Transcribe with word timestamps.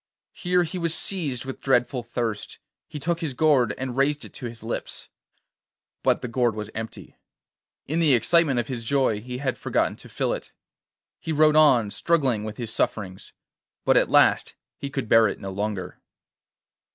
Here 0.33 0.63
he 0.63 0.79
was 0.79 0.95
seized 0.95 1.45
with 1.45 1.61
dreadful 1.61 2.01
thirst; 2.01 2.57
he 2.87 2.97
took 2.99 3.19
his 3.21 3.35
gourd 3.35 3.75
and 3.77 3.95
raised 3.95 4.25
it 4.25 4.33
to 4.33 4.47
his 4.47 4.63
lips. 4.63 5.09
But 6.01 6.23
the 6.23 6.27
gourd 6.27 6.55
was 6.55 6.71
empty; 6.73 7.17
in 7.85 7.99
the 7.99 8.15
excitement 8.15 8.59
of 8.59 8.67
his 8.67 8.83
joy 8.83 9.21
he 9.21 9.37
had 9.37 9.59
forgotten 9.59 9.95
to 9.97 10.09
fill 10.09 10.33
it. 10.33 10.53
He 11.19 11.31
rode 11.31 11.55
on, 11.55 11.91
struggling 11.91 12.43
with 12.43 12.57
his 12.57 12.73
sufferings, 12.73 13.33
but 13.85 13.95
at 13.95 14.09
last 14.09 14.55
he 14.75 14.89
could 14.89 15.07
bear 15.07 15.27
it 15.27 15.39
no 15.39 15.51
longer. 15.51 16.01